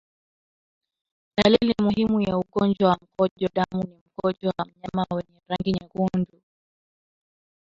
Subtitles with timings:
[1.37, 6.41] Dalili muhimu ya ugonjwa wa mkojo damu ni mkojo wa mnyama wenye rangi nyekundu